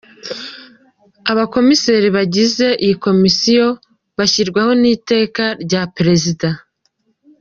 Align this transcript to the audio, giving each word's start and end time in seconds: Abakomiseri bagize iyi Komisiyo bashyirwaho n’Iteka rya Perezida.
Abakomiseri 1.31 2.07
bagize 2.17 2.67
iyi 2.83 2.95
Komisiyo 3.05 3.67
bashyirwaho 4.17 4.71
n’Iteka 4.81 5.43
rya 5.63 5.81
Perezida. 5.95 6.49